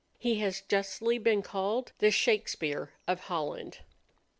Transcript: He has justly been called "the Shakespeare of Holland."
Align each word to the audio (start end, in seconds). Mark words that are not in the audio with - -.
He 0.17 0.39
has 0.39 0.61
justly 0.61 1.19
been 1.19 1.43
called 1.43 1.91
"the 1.99 2.09
Shakespeare 2.09 2.91
of 3.07 3.19
Holland." 3.19 3.81